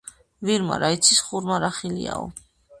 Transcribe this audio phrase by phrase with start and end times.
[0.49, 2.27] ვირმა რა იცის, ხურმა რა ხილიაო